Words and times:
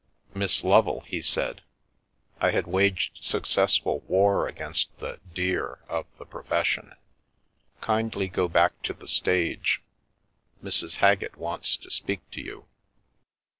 "Miss 0.41 0.63
Lovel," 0.63 1.01
he 1.01 1.21
said 1.21 1.61
(I 2.39 2.49
had 2.49 2.65
waged 2.65 3.23
successful 3.23 3.99
war 4.07 4.47
against 4.47 4.97
the 4.97 5.19
"dear" 5.35 5.77
of 5.87 6.07
"the 6.17 6.25
profession"), 6.25 6.93
"kindly 7.81 8.27
go 8.27 8.47
back 8.47 8.81
to 8.81 8.93
the 8.95 9.07
stage. 9.07 9.79
Mrs. 10.63 10.95
Haggett 10.95 11.35
wants 11.37 11.77
to 11.77 11.91
speak 11.91 12.27
to 12.31 12.41
you." 12.41 12.65